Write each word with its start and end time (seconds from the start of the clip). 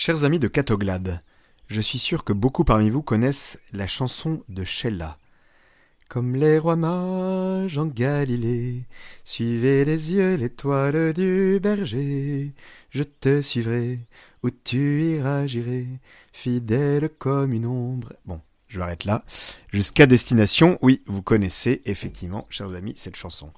Chers 0.00 0.22
amis 0.22 0.38
de 0.38 0.46
Catoglade, 0.46 1.22
je 1.66 1.80
suis 1.80 1.98
sûr 1.98 2.22
que 2.22 2.32
beaucoup 2.32 2.62
parmi 2.62 2.88
vous 2.88 3.02
connaissent 3.02 3.58
la 3.72 3.88
chanson 3.88 4.44
de 4.48 4.62
Sheila. 4.62 5.18
Comme 6.08 6.36
les 6.36 6.56
rois 6.56 6.76
mages 6.76 7.78
en 7.78 7.86
Galilée, 7.86 8.84
suivez 9.24 9.84
les 9.84 10.12
yeux 10.12 10.36
l'étoile 10.36 11.12
du 11.14 11.58
berger. 11.60 12.52
Je 12.90 13.02
te 13.02 13.42
suivrai, 13.42 13.98
où 14.44 14.50
tu 14.50 15.02
iras, 15.16 15.48
j'irai, 15.48 15.88
fidèle 16.32 17.10
comme 17.18 17.52
une 17.52 17.66
ombre. 17.66 18.12
Bon, 18.24 18.40
je 18.68 18.78
m'arrête 18.78 19.04
là. 19.04 19.24
Jusqu'à 19.72 20.06
destination, 20.06 20.78
oui, 20.80 21.02
vous 21.06 21.22
connaissez 21.22 21.82
effectivement, 21.86 22.46
chers 22.50 22.72
amis, 22.72 22.94
cette 22.96 23.16
chanson. 23.16 23.50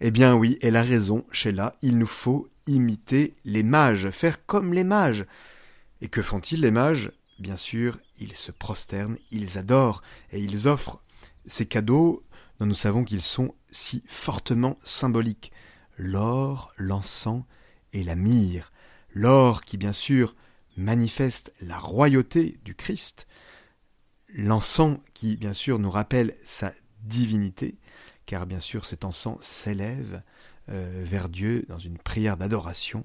Eh 0.00 0.12
bien 0.12 0.36
oui, 0.36 0.56
elle 0.62 0.76
a 0.76 0.84
raison, 0.84 1.24
Sheila, 1.32 1.74
il 1.82 1.98
nous 1.98 2.06
faut 2.06 2.48
imiter 2.68 3.34
les 3.44 3.64
mages, 3.64 4.10
faire 4.10 4.46
comme 4.46 4.72
les 4.72 4.84
mages. 4.84 5.26
Et 6.00 6.08
que 6.08 6.22
font-ils 6.22 6.60
les 6.60 6.70
mages? 6.70 7.12
Bien 7.38 7.56
sûr, 7.56 7.98
ils 8.18 8.36
se 8.36 8.52
prosternent, 8.52 9.18
ils 9.30 9.58
adorent, 9.58 10.02
et 10.30 10.40
ils 10.40 10.68
offrent 10.68 11.02
ces 11.46 11.66
cadeaux 11.66 12.22
dont 12.58 12.66
nous 12.66 12.74
savons 12.74 13.04
qu'ils 13.04 13.22
sont 13.22 13.54
si 13.70 14.02
fortement 14.06 14.78
symboliques. 14.82 15.52
L'or, 15.96 16.72
l'encens 16.76 17.44
et 17.92 18.04
la 18.04 18.14
myrrhe. 18.14 18.70
L'or 19.12 19.62
qui, 19.62 19.76
bien 19.76 19.92
sûr, 19.92 20.34
manifeste 20.76 21.52
la 21.60 21.78
royauté 21.78 22.58
du 22.64 22.74
Christ. 22.74 23.26
L'encens 24.34 24.98
qui, 25.12 25.36
bien 25.36 25.54
sûr, 25.54 25.78
nous 25.78 25.90
rappelle 25.90 26.34
sa 26.44 26.72
divinité, 27.02 27.78
car 28.26 28.46
bien 28.46 28.60
sûr 28.60 28.84
cet 28.84 29.04
encens 29.04 29.40
s'élève 29.42 30.22
vers 30.68 31.28
Dieu 31.28 31.64
dans 31.68 31.78
une 31.78 31.98
prière 31.98 32.36
d'adoration. 32.36 33.04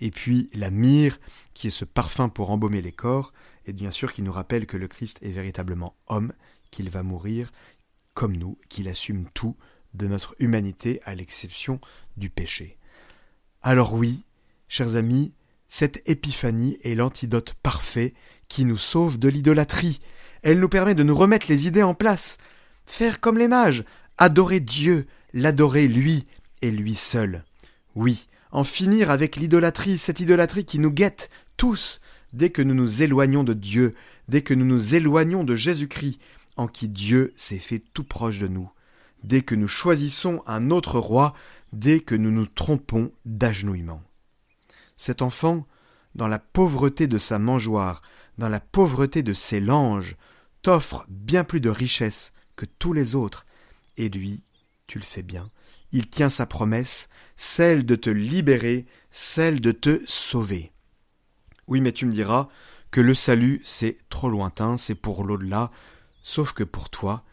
Et 0.00 0.10
puis 0.10 0.48
la 0.54 0.70
myrrhe, 0.70 1.18
qui 1.54 1.66
est 1.66 1.70
ce 1.70 1.84
parfum 1.84 2.28
pour 2.28 2.50
embaumer 2.50 2.82
les 2.82 2.92
corps, 2.92 3.32
et 3.66 3.72
bien 3.72 3.90
sûr 3.90 4.12
qui 4.12 4.22
nous 4.22 4.32
rappelle 4.32 4.66
que 4.66 4.76
le 4.76 4.88
Christ 4.88 5.18
est 5.22 5.32
véritablement 5.32 5.94
homme, 6.06 6.32
qu'il 6.70 6.88
va 6.90 7.02
mourir 7.02 7.52
comme 8.14 8.36
nous, 8.36 8.58
qu'il 8.68 8.88
assume 8.88 9.26
tout 9.34 9.56
de 9.94 10.06
notre 10.06 10.34
humanité 10.38 11.00
à 11.04 11.14
l'exception 11.14 11.80
du 12.16 12.30
péché. 12.30 12.78
Alors 13.62 13.94
oui, 13.94 14.24
chers 14.68 14.96
amis, 14.96 15.32
cette 15.68 16.08
épiphanie 16.08 16.78
est 16.82 16.94
l'antidote 16.94 17.54
parfait 17.62 18.14
qui 18.48 18.64
nous 18.64 18.78
sauve 18.78 19.18
de 19.18 19.28
l'idolâtrie. 19.28 20.00
Elle 20.42 20.60
nous 20.60 20.68
permet 20.68 20.94
de 20.94 21.02
nous 21.02 21.14
remettre 21.14 21.46
les 21.48 21.66
idées 21.66 21.82
en 21.82 21.94
place, 21.94 22.38
faire 22.86 23.20
comme 23.20 23.38
les 23.38 23.48
mages, 23.48 23.84
adorer 24.18 24.60
Dieu, 24.60 25.06
l'adorer 25.32 25.86
lui, 25.86 26.26
et 26.62 26.70
lui 26.70 26.94
seul. 26.94 27.44
Oui, 27.94 28.28
en 28.52 28.64
finir 28.64 29.10
avec 29.10 29.36
l'idolâtrie, 29.36 29.98
cette 29.98 30.20
idolâtrie 30.20 30.64
qui 30.64 30.78
nous 30.78 30.90
guette 30.90 31.30
tous 31.56 32.00
dès 32.32 32.50
que 32.50 32.62
nous 32.62 32.74
nous 32.74 33.02
éloignons 33.02 33.44
de 33.44 33.54
Dieu, 33.54 33.94
dès 34.28 34.42
que 34.42 34.54
nous 34.54 34.64
nous 34.64 34.94
éloignons 34.94 35.44
de 35.44 35.56
Jésus-Christ, 35.56 36.20
en 36.56 36.68
qui 36.68 36.88
Dieu 36.88 37.32
s'est 37.36 37.58
fait 37.58 37.82
tout 37.94 38.04
proche 38.04 38.38
de 38.38 38.48
nous, 38.48 38.70
dès 39.22 39.42
que 39.42 39.54
nous 39.54 39.68
choisissons 39.68 40.42
un 40.46 40.70
autre 40.70 40.98
roi, 40.98 41.34
dès 41.72 42.00
que 42.00 42.14
nous 42.14 42.30
nous 42.30 42.46
trompons 42.46 43.12
d'agenouillement. 43.24 44.02
Cet 44.96 45.22
enfant, 45.22 45.66
dans 46.14 46.28
la 46.28 46.38
pauvreté 46.38 47.06
de 47.06 47.18
sa 47.18 47.38
mangeoire, 47.38 48.02
dans 48.38 48.48
la 48.48 48.60
pauvreté 48.60 49.22
de 49.22 49.32
ses 49.32 49.60
langes, 49.60 50.16
t'offre 50.62 51.06
bien 51.08 51.44
plus 51.44 51.60
de 51.60 51.70
richesses 51.70 52.32
que 52.56 52.66
tous 52.66 52.92
les 52.92 53.14
autres, 53.14 53.46
et 53.96 54.08
lui, 54.08 54.42
tu 54.86 54.98
le 54.98 55.04
sais 55.04 55.22
bien, 55.22 55.50
il 55.92 56.08
tient 56.08 56.28
sa 56.28 56.46
promesse, 56.46 57.08
celle 57.36 57.84
de 57.84 57.96
te 57.96 58.10
libérer, 58.10 58.86
celle 59.10 59.60
de 59.60 59.72
te 59.72 60.00
sauver. 60.06 60.72
Oui, 61.66 61.80
mais 61.80 61.92
tu 61.92 62.06
me 62.06 62.12
diras 62.12 62.48
que 62.90 63.00
le 63.00 63.14
salut, 63.14 63.60
c'est 63.64 63.98
trop 64.08 64.28
lointain, 64.28 64.76
c'est 64.76 64.94
pour 64.94 65.24
l'au-delà, 65.24 65.70
sauf 66.22 66.52
que 66.52 66.64
pour 66.64 66.90
toi, 66.90 67.24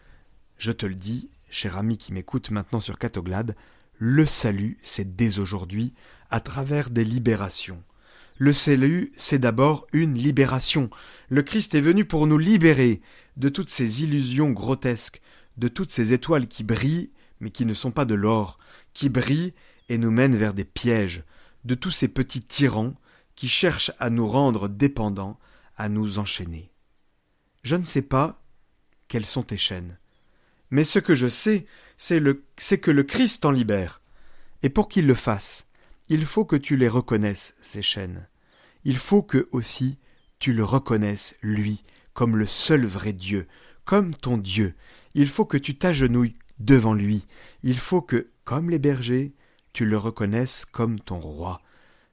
je 0.58 0.72
te 0.72 0.86
le 0.86 0.96
dis, 0.96 1.30
cher 1.50 1.78
ami 1.78 1.98
qui 1.98 2.14
m'écoute 2.14 2.52
maintenant 2.52 2.80
sur 2.80 2.98
Catoglade, 2.98 3.56
le 3.98 4.26
salut, 4.26 4.78
c'est 4.84 5.16
dès 5.16 5.40
aujourd'hui, 5.40 5.94
à 6.30 6.40
travers 6.40 6.90
des 6.90 7.04
libérations. 7.04 7.84
Le 8.38 8.54
salut, 8.54 9.12
c'est 9.16 9.40
d'abord 9.40 9.88
une 9.94 10.14
libération. 10.14 10.92
Le 11.30 11.42
Christ 11.42 11.74
est 11.74 11.82
venu 11.82 12.06
pour 12.06 12.28
nous 12.28 12.38
libérer 12.38 13.02
de 13.36 13.50
toutes 13.50 13.72
ces 13.72 14.04
illusions 14.04 14.52
grotesques, 14.52 15.22
de 15.58 15.68
toutes 15.68 15.92
ces 15.92 16.14
étoiles 16.14 16.48
qui 16.48 16.64
brillent 16.64 17.10
mais 17.40 17.50
qui 17.50 17.66
ne 17.66 17.74
sont 17.74 17.92
pas 17.92 18.06
de 18.06 18.16
l'or, 18.16 18.60
qui 18.94 19.10
brillent 19.10 19.54
et 19.90 19.98
nous 19.98 20.12
mènent 20.12 20.36
vers 20.36 20.54
des 20.54 20.66
pièges, 20.66 21.24
de 21.66 21.76
tous 21.76 21.92
ces 21.92 22.08
petits 22.08 22.42
tyrans 22.42 22.94
qui 23.36 23.48
cherchent 23.48 23.92
à 24.00 24.10
nous 24.10 24.28
rendre 24.28 24.68
dépendants, 24.68 25.40
à 25.78 25.90
nous 25.90 26.20
enchaîner. 26.20 26.72
Je 27.64 27.76
ne 27.76 27.84
sais 27.84 28.02
pas 28.02 28.42
quelles 29.08 29.26
sont 29.26 29.44
tes 29.44 29.58
chaînes, 29.58 29.98
mais 30.72 30.84
ce 30.84 31.00
que 31.00 31.16
je 31.16 31.28
sais, 31.28 31.66
c'est 31.98 32.80
que 32.80 32.92
le 32.92 33.04
Christ 33.04 33.44
t'en 33.44 33.52
libère. 33.52 34.02
Et 34.64 34.70
pour 34.70 34.90
qu'il 34.90 35.08
le 35.08 35.14
fasse, 35.14 35.66
il 36.10 36.26
faut 36.26 36.46
que 36.46 36.56
tu 36.56 36.78
les 36.78 36.90
reconnaisses, 36.90 37.54
ces 37.62 37.82
chaînes. 37.82 38.28
Il 38.84 38.98
faut 38.98 39.22
que 39.22 39.48
aussi 39.52 39.98
tu 40.40 40.54
le 40.54 40.64
reconnaisses, 40.64 41.36
lui, 41.42 41.84
comme 42.14 42.38
le 42.38 42.48
seul 42.48 42.86
vrai 42.86 43.14
Dieu, 43.14 43.48
comme 43.86 44.14
ton 44.16 44.38
Dieu. 44.38 44.74
Il 45.14 45.28
faut 45.28 45.46
que 45.46 45.58
tu 45.58 45.78
t'agenouilles 45.78 46.38
devant 46.60 46.94
lui. 46.94 47.26
Il 47.64 47.78
faut 47.78 48.02
que, 48.02 48.30
comme 48.44 48.70
les 48.70 48.80
bergers, 48.80 49.34
tu 49.74 49.86
le 49.86 49.98
reconnaisses 49.98 50.66
comme 50.66 51.00
ton 51.00 51.20
roi, 51.20 51.62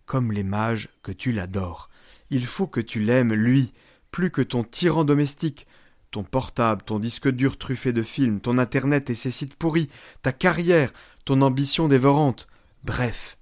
comme 0.06 0.32
les 0.32 0.44
mages 0.44 0.88
que 1.03 1.12
tu 1.12 1.32
l'adores. 1.32 1.88
Il 2.31 2.47
faut 2.47 2.66
que 2.66 2.81
tu 2.81 3.00
l'aimes, 3.00 3.32
lui, 3.32 3.72
plus 4.10 4.31
que 4.31 4.43
ton 4.43 4.65
tyran 4.65 5.05
domestique, 5.05 5.66
ton 6.10 6.22
portable, 6.22 6.82
ton 6.82 6.99
disque 6.99 7.28
dur 7.28 7.59
truffé 7.59 7.93
de 7.93 8.03
films, 8.03 8.41
ton 8.41 8.59
internet 8.59 9.10
et 9.10 9.15
ses 9.15 9.31
sites 9.31 9.56
pourris, 9.56 9.88
ta 10.22 10.32
carrière, 10.32 10.93
ton 11.25 11.43
ambition 11.43 11.88
dévorante. 11.88 12.47
Bref, 12.84 13.38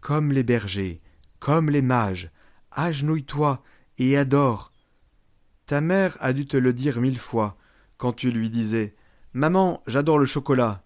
comme 0.00 0.30
les 0.30 0.44
bergers, 0.44 1.00
comme 1.40 1.70
les 1.70 1.82
mages, 1.82 2.30
agenouille-toi 2.70 3.62
et 3.98 4.16
adore. 4.16 4.72
Ta 5.66 5.80
mère 5.80 6.16
a 6.20 6.32
dû 6.32 6.46
te 6.46 6.56
le 6.56 6.72
dire 6.72 7.00
mille 7.00 7.18
fois, 7.18 7.56
quand 7.96 8.12
tu 8.12 8.30
lui 8.30 8.50
disais 8.50 8.94
Maman, 9.34 9.82
j'adore 9.86 10.18
le 10.18 10.24
chocolat. 10.24 10.82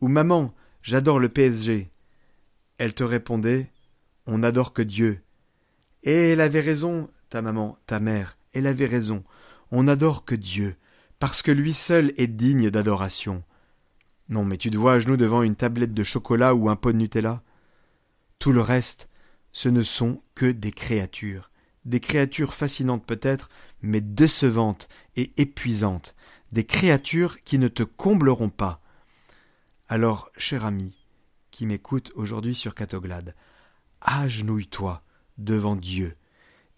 Ou 0.00 0.08
Maman, 0.08 0.54
j'adore 0.82 1.18
le 1.18 1.28
PSG. 1.28 1.90
Elle 2.78 2.94
te 2.94 3.04
répondait 3.04 3.70
On 4.26 4.38
n'adore 4.38 4.72
que 4.72 4.82
Dieu. 4.82 5.20
Et 6.02 6.30
elle 6.30 6.40
avait 6.40 6.60
raison, 6.60 7.10
ta 7.28 7.42
maman, 7.42 7.78
ta 7.86 8.00
mère, 8.00 8.38
elle 8.52 8.66
avait 8.66 8.86
raison. 8.86 9.22
On 9.70 9.84
n'adore 9.84 10.24
que 10.24 10.34
Dieu, 10.34 10.76
parce 11.18 11.42
que 11.42 11.50
lui 11.50 11.74
seul 11.74 12.12
est 12.16 12.26
digne 12.26 12.70
d'adoration. 12.70 13.42
Non, 14.30 14.44
mais 14.44 14.56
tu 14.56 14.70
te 14.70 14.76
vois 14.76 14.94
à 14.94 14.98
genoux 14.98 15.18
devant 15.18 15.42
une 15.42 15.56
tablette 15.56 15.94
de 15.94 16.04
chocolat 16.04 16.54
ou 16.54 16.70
un 16.70 16.76
pot 16.76 16.92
de 16.92 16.98
Nutella? 16.98 17.42
Tout 18.38 18.52
le 18.52 18.62
reste, 18.62 19.08
ce 19.52 19.68
ne 19.68 19.82
sont 19.82 20.22
que 20.34 20.46
des 20.46 20.72
créatures. 20.72 21.50
Des 21.84 22.00
créatures 22.00 22.54
fascinantes 22.54 23.04
peut-être, 23.04 23.50
mais 23.82 24.00
décevantes 24.00 24.88
et 25.16 25.32
épuisantes, 25.36 26.14
des 26.54 26.64
créatures 26.64 27.42
qui 27.42 27.58
ne 27.58 27.66
te 27.66 27.82
combleront 27.82 28.48
pas. 28.48 28.80
Alors, 29.88 30.30
cher 30.36 30.64
ami, 30.64 30.96
qui 31.50 31.66
m'écoute 31.66 32.12
aujourd'hui 32.14 32.54
sur 32.54 32.76
Catoglade, 32.76 33.34
agenouille-toi 34.00 35.02
devant 35.36 35.74
Dieu. 35.74 36.14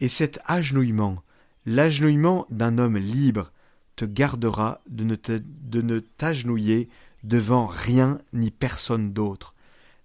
Et 0.00 0.08
cet 0.08 0.40
agenouillement, 0.46 1.23
l'agenouillement 1.67 2.46
d'un 2.49 2.78
homme 2.78 2.96
libre, 2.96 3.52
te 3.96 4.06
gardera 4.06 4.81
de 4.88 5.05
ne, 5.05 5.17
de 5.17 5.82
ne 5.82 5.99
t'agenouiller 5.99 6.88
devant 7.22 7.67
rien 7.67 8.19
ni 8.32 8.50
personne 8.50 9.12
d'autre, 9.12 9.55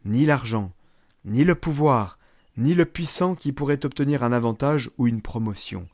ni 0.03 0.25
l'argent, 0.25 0.73
ni 1.23 1.45
le 1.45 1.55
pouvoir, 1.55 2.19
ni 2.57 2.73
le 2.73 2.83
puissant 2.83 3.35
qui 3.35 3.53
pourrait 3.53 3.85
obtenir 3.85 4.21
un 4.23 4.33
avantage 4.33 4.91
ou 4.97 5.07
une 5.07 5.21
promotion. 5.21 5.87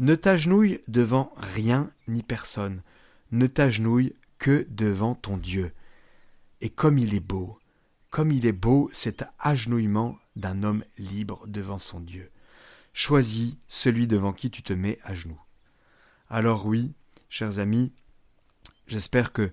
Ne 0.00 0.16
t'agenouille 0.16 0.80
devant 0.88 1.32
rien 1.36 1.88
ni 2.08 2.24
personne, 2.24 2.82
ne 3.32 3.46
t'agenouille 3.46 4.14
que 4.38 4.66
devant 4.70 5.14
ton 5.14 5.36
Dieu. 5.36 5.72
Et 6.60 6.70
comme 6.70 6.98
il 6.98 7.14
est 7.14 7.20
beau, 7.20 7.58
comme 8.10 8.32
il 8.32 8.46
est 8.46 8.52
beau 8.52 8.88
cet 8.92 9.24
agenouillement 9.38 10.18
d'un 10.36 10.62
homme 10.62 10.84
libre 10.98 11.46
devant 11.46 11.78
son 11.78 12.00
Dieu. 12.00 12.30
Choisis 12.92 13.56
celui 13.68 14.06
devant 14.06 14.32
qui 14.32 14.50
tu 14.50 14.62
te 14.62 14.72
mets 14.72 14.98
à 15.02 15.14
genoux. 15.14 15.40
Alors 16.30 16.66
oui, 16.66 16.94
chers 17.28 17.58
amis, 17.58 17.92
j'espère 18.86 19.32
que 19.32 19.52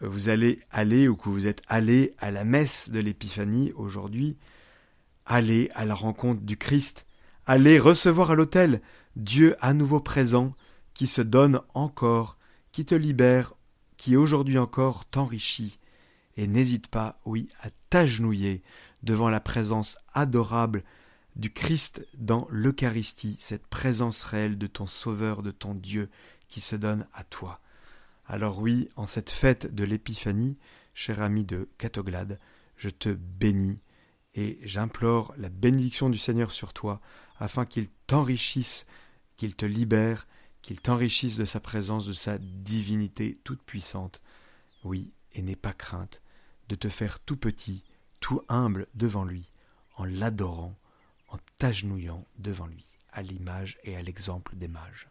vous 0.00 0.28
allez 0.28 0.60
aller 0.70 1.08
ou 1.08 1.16
que 1.16 1.28
vous 1.28 1.46
êtes 1.46 1.62
allés 1.68 2.14
à 2.18 2.30
la 2.30 2.44
messe 2.44 2.90
de 2.90 3.00
l'Épiphanie 3.00 3.72
aujourd'hui. 3.72 4.36
Allez 5.24 5.70
à 5.74 5.84
la 5.84 5.94
rencontre 5.94 6.42
du 6.42 6.56
Christ. 6.56 7.06
Allez 7.46 7.78
recevoir 7.78 8.30
à 8.30 8.34
l'autel 8.34 8.82
Dieu 9.16 9.56
à 9.60 9.72
nouveau 9.72 10.00
présent 10.00 10.54
qui 10.94 11.06
se 11.06 11.22
donne 11.22 11.60
encore 11.74 12.38
qui 12.76 12.84
te 12.84 12.94
libère, 12.94 13.54
qui 13.96 14.16
aujourd'hui 14.16 14.58
encore 14.58 15.06
t'enrichit, 15.06 15.78
et 16.36 16.46
n'hésite 16.46 16.88
pas, 16.88 17.18
oui, 17.24 17.48
à 17.62 17.70
t'agenouiller 17.88 18.62
devant 19.02 19.30
la 19.30 19.40
présence 19.40 19.96
adorable 20.12 20.84
du 21.36 21.50
Christ 21.50 22.06
dans 22.18 22.46
l'Eucharistie, 22.50 23.38
cette 23.40 23.66
présence 23.66 24.22
réelle 24.24 24.58
de 24.58 24.66
ton 24.66 24.86
Sauveur, 24.86 25.42
de 25.42 25.52
ton 25.52 25.74
Dieu 25.74 26.10
qui 26.48 26.60
se 26.60 26.76
donne 26.76 27.06
à 27.14 27.24
toi. 27.24 27.62
Alors 28.26 28.58
oui, 28.58 28.90
en 28.96 29.06
cette 29.06 29.30
fête 29.30 29.74
de 29.74 29.84
l'Épiphanie, 29.84 30.58
cher 30.92 31.22
ami 31.22 31.44
de 31.44 31.70
Catoglade, 31.78 32.38
je 32.76 32.90
te 32.90 33.08
bénis 33.08 33.80
et 34.34 34.58
j'implore 34.64 35.32
la 35.38 35.48
bénédiction 35.48 36.10
du 36.10 36.18
Seigneur 36.18 36.52
sur 36.52 36.74
toi, 36.74 37.00
afin 37.38 37.64
qu'il 37.64 37.88
t'enrichisse, 38.06 38.84
qu'il 39.38 39.56
te 39.56 39.64
libère, 39.64 40.26
qu'il 40.66 40.80
t'enrichisse 40.80 41.36
de 41.36 41.44
sa 41.44 41.60
présence, 41.60 42.06
de 42.06 42.12
sa 42.12 42.38
divinité 42.38 43.38
toute 43.44 43.62
puissante. 43.62 44.20
Oui, 44.82 45.12
et 45.32 45.42
n'aie 45.42 45.54
pas 45.54 45.72
crainte 45.72 46.20
de 46.68 46.74
te 46.74 46.88
faire 46.88 47.20
tout 47.20 47.36
petit, 47.36 47.84
tout 48.18 48.42
humble 48.48 48.88
devant 48.96 49.24
lui, 49.24 49.52
en 49.94 50.04
l'adorant, 50.04 50.74
en 51.28 51.36
t'agenouillant 51.58 52.26
devant 52.38 52.66
lui, 52.66 52.84
à 53.12 53.22
l'image 53.22 53.78
et 53.84 53.96
à 53.96 54.02
l'exemple 54.02 54.56
des 54.56 54.66
mages. 54.66 55.08